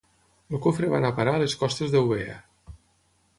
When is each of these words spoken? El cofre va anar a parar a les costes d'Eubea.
El 0.57 0.61
cofre 0.65 0.89
va 0.93 0.97
anar 0.99 1.11
a 1.13 1.15
parar 1.19 1.35
a 1.39 1.43
les 1.43 1.55
costes 1.65 1.93
d'Eubea. 1.97 2.39